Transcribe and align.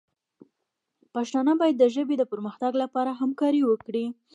پښتانه 1.13 1.51
باید 1.61 1.75
د 1.79 1.83
ژبې 1.95 2.15
د 2.17 2.23
پرمختګ 2.31 2.71
لپاره 2.83 3.11
همکاري 3.21 3.61
وکړي. 3.65 4.05